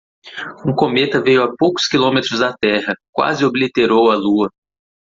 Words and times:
Um 0.65 0.73
cometa 0.73 1.21
veio 1.21 1.43
a 1.43 1.55
poucos 1.55 1.87
quilômetros 1.87 2.39
da 2.39 2.51
Terra, 2.57 2.95
quase 3.13 3.45
obliterou 3.45 4.09
a 4.09 4.15
lua. 4.15 4.49